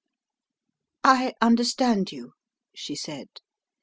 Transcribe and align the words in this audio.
"I 1.03 1.35
understand 1.43 2.11
you," 2.11 2.33
she 2.75 2.95
said. 2.95 3.27